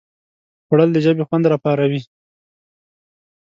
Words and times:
خوړل 0.65 0.89
د 0.93 0.97
ژبې 1.05 1.23
خوند 1.27 1.45
راپاروي 1.51 2.01